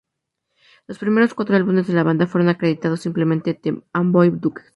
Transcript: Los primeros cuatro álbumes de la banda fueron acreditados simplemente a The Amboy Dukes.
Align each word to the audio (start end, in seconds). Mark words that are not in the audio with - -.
Los 0.87 0.97
primeros 0.97 1.35
cuatro 1.35 1.55
álbumes 1.55 1.85
de 1.85 1.93
la 1.93 2.01
banda 2.01 2.25
fueron 2.25 2.49
acreditados 2.49 3.01
simplemente 3.01 3.51
a 3.51 3.61
The 3.61 3.83
Amboy 3.93 4.31
Dukes. 4.31 4.65